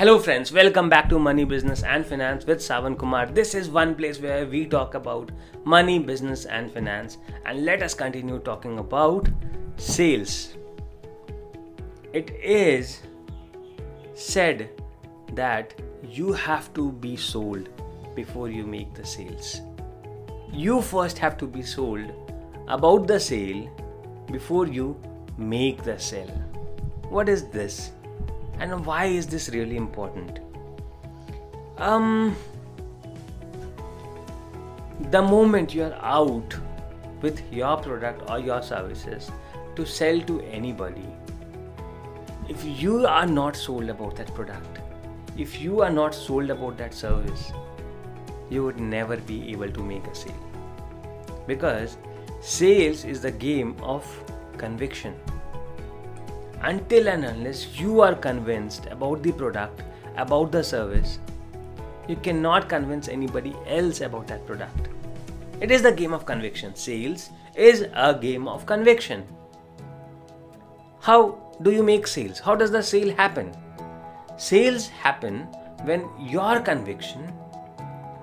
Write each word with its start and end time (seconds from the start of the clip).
Hello, 0.00 0.18
friends, 0.18 0.50
welcome 0.50 0.88
back 0.88 1.10
to 1.10 1.18
Money, 1.18 1.44
Business, 1.44 1.82
and 1.82 2.06
Finance 2.06 2.46
with 2.46 2.60
Sawan 2.60 2.96
Kumar. 2.98 3.26
This 3.26 3.54
is 3.54 3.68
one 3.68 3.94
place 3.94 4.18
where 4.18 4.46
we 4.46 4.64
talk 4.64 4.94
about 4.94 5.30
money, 5.64 5.98
business, 5.98 6.46
and 6.46 6.72
finance, 6.72 7.18
and 7.44 7.66
let 7.66 7.82
us 7.82 7.92
continue 7.92 8.38
talking 8.38 8.78
about 8.78 9.28
sales. 9.76 10.56
It 12.14 12.30
is 12.42 13.02
said 14.14 14.70
that 15.34 15.74
you 16.02 16.32
have 16.32 16.72
to 16.72 16.92
be 16.92 17.14
sold 17.14 17.68
before 18.16 18.48
you 18.48 18.64
make 18.64 18.94
the 18.94 19.04
sales. 19.04 19.60
You 20.50 20.80
first 20.80 21.18
have 21.18 21.36
to 21.36 21.46
be 21.46 21.60
sold 21.60 22.10
about 22.68 23.06
the 23.06 23.20
sale 23.20 23.68
before 24.32 24.66
you 24.66 24.98
make 25.36 25.82
the 25.82 25.98
sale. 25.98 26.34
What 27.10 27.28
is 27.28 27.48
this? 27.48 27.90
And 28.60 28.86
why 28.86 29.06
is 29.06 29.26
this 29.26 29.48
really 29.50 29.76
important? 29.76 30.38
Um 31.78 32.36
the 35.16 35.22
moment 35.22 35.74
you 35.74 35.84
are 35.84 35.98
out 36.16 36.56
with 37.22 37.42
your 37.52 37.76
product 37.78 38.30
or 38.30 38.38
your 38.38 38.62
services 38.62 39.30
to 39.76 39.86
sell 39.86 40.20
to 40.32 40.40
anybody 40.58 41.08
if 42.48 42.64
you 42.82 43.06
are 43.06 43.26
not 43.26 43.56
sold 43.56 43.88
about 43.88 44.14
that 44.16 44.32
product 44.34 44.78
if 45.46 45.58
you 45.60 45.80
are 45.80 45.90
not 45.90 46.14
sold 46.14 46.50
about 46.50 46.76
that 46.76 46.92
service 46.92 47.50
you 48.50 48.64
would 48.64 48.80
never 48.80 49.16
be 49.16 49.50
able 49.52 49.70
to 49.70 49.82
make 49.82 50.06
a 50.06 50.14
sale. 50.14 50.34
Because 51.46 51.96
sales 52.40 53.04
is 53.04 53.22
the 53.22 53.30
game 53.30 53.76
of 53.80 54.04
conviction 54.58 55.14
until 56.62 57.08
and 57.08 57.24
unless 57.24 57.78
you 57.78 58.00
are 58.00 58.14
convinced 58.14 58.86
about 58.86 59.22
the 59.22 59.32
product, 59.32 59.82
about 60.16 60.52
the 60.52 60.62
service, 60.62 61.18
you 62.08 62.16
cannot 62.16 62.68
convince 62.68 63.08
anybody 63.08 63.54
else 63.66 64.00
about 64.00 64.26
that 64.26 64.46
product. 64.46 64.88
It 65.60 65.70
is 65.70 65.82
the 65.82 65.92
game 65.92 66.12
of 66.12 66.26
conviction. 66.26 66.74
Sales 66.74 67.30
is 67.54 67.86
a 67.94 68.14
game 68.14 68.48
of 68.48 68.66
conviction. 68.66 69.24
How 71.00 71.38
do 71.62 71.70
you 71.70 71.82
make 71.82 72.06
sales? 72.06 72.38
How 72.38 72.54
does 72.54 72.70
the 72.70 72.82
sale 72.82 73.14
happen? 73.14 73.52
Sales 74.36 74.88
happen 74.88 75.46
when 75.84 76.08
your 76.18 76.60
conviction 76.60 77.32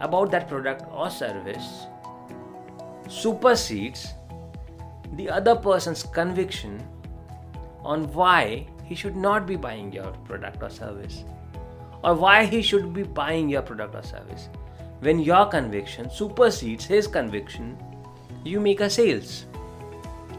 about 0.00 0.30
that 0.30 0.48
product 0.48 0.84
or 0.92 1.08
service 1.10 1.86
supersedes 3.08 4.12
the 5.14 5.30
other 5.30 5.54
person's 5.54 6.02
conviction 6.02 6.82
on 7.86 8.12
why 8.12 8.66
he 8.84 8.94
should 8.94 9.16
not 9.16 9.46
be 9.46 9.56
buying 9.56 9.92
your 9.92 10.12
product 10.28 10.62
or 10.62 10.70
service 10.70 11.24
or 12.02 12.14
why 12.14 12.44
he 12.44 12.62
should 12.62 12.92
be 12.92 13.02
buying 13.02 13.48
your 13.48 13.62
product 13.62 13.94
or 13.94 14.02
service. 14.02 14.48
When 15.00 15.18
your 15.18 15.46
conviction 15.46 16.10
supersedes 16.10 16.84
his 16.84 17.06
conviction, 17.06 17.76
you 18.44 18.60
make 18.60 18.80
a 18.80 18.90
sales. 18.90 19.46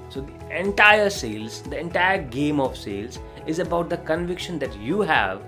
So 0.09 0.22
the 0.22 0.59
entire 0.59 1.09
sales, 1.09 1.62
the 1.62 1.80
entire 1.80 2.22
game 2.23 2.59
of 2.59 2.78
sales 2.78 3.20
is 3.45 3.59
about 3.59 3.90
the 3.90 3.98
conviction 3.98 4.59
that 4.59 4.75
you 4.80 5.02
have 5.02 5.42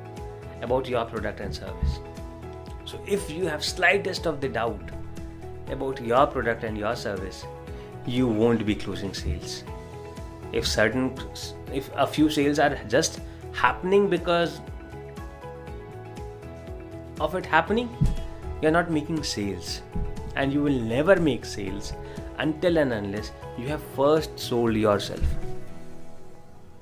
about 0.61 0.87
your 0.87 1.05
product 1.05 1.39
and 1.39 1.55
service. 1.55 1.99
So 2.85 2.99
if 3.07 3.29
you 3.29 3.47
have 3.47 3.63
slightest 3.63 4.25
of 4.25 4.41
the 4.41 4.49
doubt 4.49 4.91
about 5.71 6.01
your 6.01 6.25
product 6.27 6.63
and 6.63 6.77
your 6.77 6.95
service, 6.95 7.45
you 8.05 8.27
won't 8.27 8.65
be 8.65 8.75
closing 8.75 9.13
sales 9.13 9.63
if 10.51 10.67
certain 10.67 11.17
if 11.73 11.89
a 11.95 12.07
few 12.07 12.29
sales 12.29 12.59
are 12.59 12.75
just 12.87 13.21
happening 13.53 14.09
because 14.09 14.61
of 17.19 17.35
it 17.35 17.45
happening 17.45 17.89
you're 18.61 18.71
not 18.71 18.91
making 18.91 19.23
sales. 19.23 19.81
And 20.35 20.53
you 20.53 20.61
will 20.61 20.79
never 20.79 21.15
make 21.15 21.45
sales 21.45 21.93
until 22.37 22.77
and 22.77 22.93
unless 22.93 23.31
you 23.57 23.67
have 23.67 23.83
first 23.95 24.37
sold 24.39 24.75
yourself. 24.75 25.23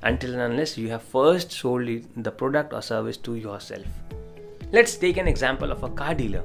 Until 0.03 0.33
and 0.33 0.41
unless 0.41 0.77
you 0.77 0.89
have 0.89 1.01
first 1.01 1.51
sold 1.51 1.89
the 2.15 2.31
product 2.31 2.73
or 2.73 2.81
service 2.81 3.17
to 3.17 3.35
yourself. 3.35 3.85
Let's 4.71 4.95
take 4.95 5.17
an 5.17 5.27
example 5.27 5.71
of 5.71 5.83
a 5.83 5.89
car 5.89 6.13
dealer. 6.13 6.43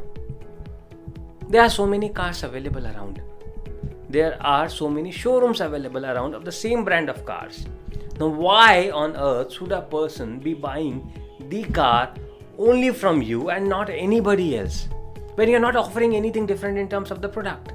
There 1.49 1.63
are 1.63 1.71
so 1.71 1.87
many 1.87 2.09
cars 2.09 2.43
available 2.43 2.87
around 2.87 3.21
there 4.13 4.37
are 4.43 4.69
so 4.69 4.91
many 4.91 5.11
showrooms 5.11 5.63
available 5.63 6.05
around 6.05 6.35
of 6.35 6.45
the 6.45 6.53
same 6.53 6.85
brand 6.85 7.09
of 7.09 7.25
cars. 7.25 7.65
Now, 8.21 8.27
why 8.29 8.91
on 8.91 9.17
earth 9.17 9.55
should 9.55 9.73
a 9.73 9.81
person 9.81 10.39
be 10.39 10.53
buying 10.53 11.11
the 11.49 11.65
car 11.65 12.13
only 12.59 12.91
from 12.91 13.23
you 13.23 13.49
and 13.49 13.67
not 13.67 13.89
anybody 13.89 14.59
else 14.59 14.89
when 15.37 15.49
you're 15.49 15.61
not 15.61 15.77
offering 15.77 16.15
anything 16.15 16.45
different 16.45 16.77
in 16.77 16.91
terms 16.91 17.11
of 17.11 17.23
the 17.23 17.29
product? 17.29 17.73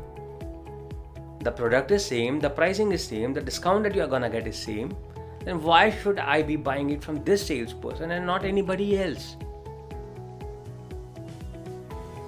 The 1.42 1.52
product 1.52 1.90
is 1.90 2.06
same, 2.06 2.40
the 2.40 2.52
pricing 2.52 2.92
is 2.92 3.04
same, 3.04 3.34
the 3.34 3.42
discount 3.42 3.84
that 3.84 3.96
you're 3.96 4.08
gonna 4.08 4.30
get 4.30 4.46
is 4.46 4.60
same. 4.60 4.96
Then 5.44 5.64
why 5.64 5.90
should 5.90 6.20
I 6.20 6.44
be 6.44 6.56
buying 6.56 6.92
it 6.92 7.04
from 7.04 7.24
this 7.24 7.48
salesperson 7.48 8.12
and 8.12 8.28
not 8.28 8.46
anybody 8.46 9.00
else? 9.02 9.38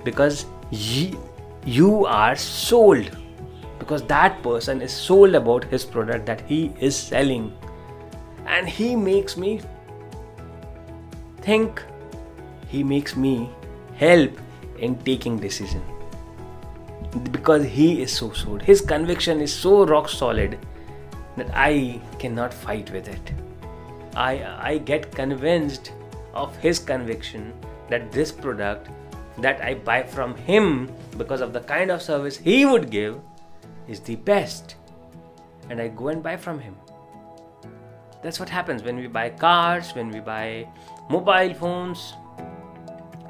Because 0.03 0.47
you, 0.71 1.21
you 1.63 2.05
are 2.07 2.35
sold 2.35 3.18
because 3.89 4.03
that 4.03 4.43
person 4.43 4.83
is 4.83 4.93
sold 4.93 5.33
about 5.33 5.63
his 5.63 5.83
product 5.83 6.27
that 6.27 6.41
he 6.41 6.71
is 6.79 6.95
selling. 6.95 7.51
And 8.45 8.69
he 8.69 8.95
makes 8.95 9.35
me 9.35 9.61
think. 11.41 11.81
He 12.67 12.83
makes 12.83 13.15
me 13.15 13.49
help 13.95 14.31
in 14.77 14.95
taking 14.99 15.39
decision. 15.39 15.81
Because 17.31 17.65
he 17.65 18.03
is 18.03 18.11
so 18.15 18.31
sold. 18.31 18.61
His 18.61 18.79
conviction 18.79 19.41
is 19.41 19.51
so 19.51 19.87
rock 19.87 20.07
solid 20.07 20.59
that 21.35 21.49
i 21.55 21.99
cannot 22.19 22.53
fight 22.53 22.91
with 22.91 23.07
it. 23.07 23.33
I 24.15 24.33
i 24.69 24.77
get 24.91 25.09
convinced 25.15 25.91
of 26.43 26.55
his 26.67 26.83
conviction 26.91 27.51
that 27.89 28.11
this 28.11 28.31
product 28.31 28.93
that 29.47 29.65
i 29.71 29.73
buy 29.89 29.97
from 30.03 30.35
him 30.51 30.69
because 31.17 31.41
of 31.47 31.53
the 31.53 31.61
kind 31.71 31.95
of 31.95 32.01
service 32.07 32.37
he 32.49 32.57
would 32.71 32.89
give 32.95 33.19
is 33.89 33.99
the 33.99 34.15
best 34.15 34.75
and 35.69 35.81
I 35.81 35.87
go 35.87 36.07
and 36.09 36.23
buy 36.23 36.37
from 36.37 36.59
him. 36.59 36.75
That's 38.21 38.39
what 38.39 38.49
happens 38.49 38.83
when 38.83 38.97
we 38.97 39.07
buy 39.07 39.29
cars, 39.29 39.91
when 39.95 40.09
we 40.09 40.19
buy 40.19 40.67
mobile 41.09 41.53
phones. 41.53 42.13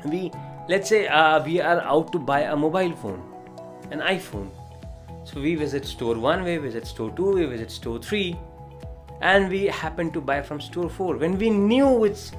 We 0.05 0.31
let's 0.67 0.89
say 0.89 1.07
uh, 1.07 1.43
we 1.43 1.61
are 1.61 1.81
out 1.81 2.11
to 2.11 2.19
buy 2.19 2.41
a 2.41 2.55
mobile 2.55 2.95
phone, 2.95 3.21
an 3.91 3.99
iPhone. 4.01 4.49
So 5.23 5.41
we 5.41 5.55
visit 5.55 5.85
store 5.85 6.17
1, 6.17 6.43
we 6.43 6.57
visit 6.57 6.87
store 6.87 7.11
2, 7.11 7.33
we 7.33 7.45
visit 7.45 7.71
store 7.71 7.99
3 7.99 8.35
and 9.21 9.49
we 9.49 9.65
happen 9.65 10.11
to 10.11 10.21
buy 10.21 10.41
from 10.41 10.59
store 10.59 10.89
4. 10.89 11.17
When 11.17 11.37
we 11.37 11.49
knew 11.49 11.87
which 11.87 12.31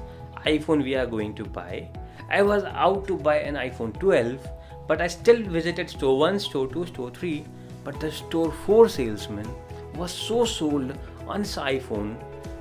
iPhone 0.45 0.83
we 0.83 0.95
are 0.95 1.05
going 1.05 1.33
to 1.35 1.45
buy, 1.45 1.87
I 2.29 2.41
was 2.41 2.63
out 2.63 3.07
to 3.07 3.17
buy 3.17 3.37
an 3.39 3.55
iPhone 3.55 3.97
12 3.99 4.45
but 4.87 5.01
I 5.01 5.07
still 5.07 5.41
visited 5.43 5.89
store 5.89 6.17
1, 6.19 6.39
store 6.39 6.67
2, 6.67 6.87
store 6.87 7.11
3 7.11 7.45
but 7.83 7.99
the 7.99 8.11
store 8.11 8.51
4 8.51 8.89
salesman 8.89 9.47
was 9.95 10.11
so 10.11 10.45
sold 10.45 10.97
on 11.27 11.39
his 11.39 11.55
iPhone. 11.55 12.15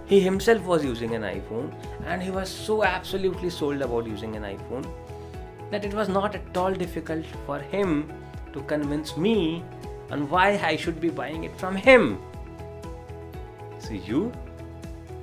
He 0.07 0.21
himself 0.21 0.65
was 0.65 0.85
using 0.85 1.15
an 1.15 1.23
iPhone 1.23 1.73
and 2.07 2.23
he 2.23 2.31
was 2.31 2.49
so 2.49 2.83
absolutely 2.85 3.51
sold 3.51 3.81
about 3.83 4.07
using 4.07 4.37
an 4.37 4.43
iPhone 4.43 4.87
that 5.71 5.85
it 5.85 5.95
was 5.95 6.09
not 6.09 6.35
at 6.35 6.57
all 6.57 6.73
difficult 6.73 7.25
for 7.47 7.59
him 7.59 8.13
to 8.53 8.61
convince 8.63 9.17
me 9.17 9.63
on 10.11 10.29
why 10.29 10.59
I 10.59 10.77
should 10.77 11.01
be 11.01 11.11
buying 11.11 11.45
it 11.45 11.57
from 11.57 11.77
him. 11.77 12.19
So 13.79 13.93
you 13.93 14.33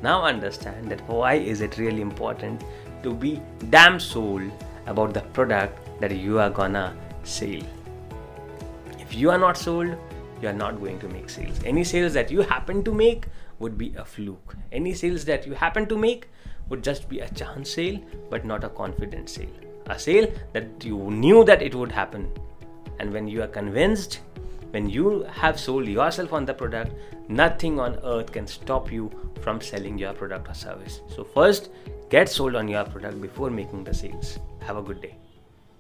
now 0.01 0.23
understand 0.23 0.89
that 0.91 1.01
why 1.09 1.33
is 1.33 1.61
it 1.61 1.77
really 1.77 2.01
important 2.01 2.63
to 3.03 3.13
be 3.13 3.41
damn 3.69 3.99
sold 3.99 4.49
about 4.85 5.13
the 5.13 5.21
product 5.21 5.99
that 5.99 6.15
you 6.15 6.39
are 6.39 6.49
gonna 6.49 6.95
sell. 7.23 7.61
If 9.09 9.15
you 9.15 9.31
are 9.31 9.37
not 9.37 9.55
sold, 9.55 9.95
you 10.41 10.49
are 10.49 10.53
not 10.53 10.81
going 10.81 10.99
to 10.99 11.07
make 11.07 11.29
sales. 11.29 11.57
Any 11.63 11.85
sales 11.85 12.13
that 12.13 12.29
you 12.29 12.41
happen 12.41 12.83
to 12.83 12.93
make 12.93 13.27
would 13.59 13.77
be 13.77 13.95
a 13.95 14.03
fluke. 14.03 14.55
Any 14.73 14.93
sales 14.93 15.23
that 15.25 15.47
you 15.47 15.53
happen 15.53 15.87
to 15.87 15.97
make 15.97 16.27
would 16.67 16.83
just 16.83 17.07
be 17.07 17.21
a 17.21 17.29
chance 17.29 17.69
sale, 17.69 18.01
but 18.29 18.43
not 18.43 18.65
a 18.65 18.69
confident 18.69 19.29
sale. 19.29 19.55
A 19.85 19.97
sale 19.97 20.29
that 20.51 20.83
you 20.83 20.97
knew 20.97 21.45
that 21.45 21.61
it 21.61 21.73
would 21.73 21.89
happen. 21.89 22.29
And 22.99 23.13
when 23.13 23.29
you 23.29 23.41
are 23.43 23.47
convinced, 23.47 24.19
when 24.71 24.89
you 24.89 25.23
have 25.31 25.57
sold 25.57 25.87
yourself 25.87 26.33
on 26.33 26.43
the 26.43 26.53
product, 26.53 26.91
nothing 27.29 27.79
on 27.79 27.97
earth 28.03 28.33
can 28.33 28.45
stop 28.45 28.91
you 28.91 29.09
from 29.39 29.61
selling 29.61 29.97
your 29.97 30.11
product 30.11 30.49
or 30.49 30.53
service. 30.53 30.99
So, 31.15 31.23
first, 31.23 31.69
get 32.09 32.27
sold 32.27 32.55
on 32.55 32.67
your 32.67 32.83
product 32.83 33.21
before 33.21 33.49
making 33.49 33.85
the 33.85 33.93
sales. 33.93 34.37
Have 34.59 34.75
a 34.75 34.81
good 34.81 35.01
day. 35.01 35.15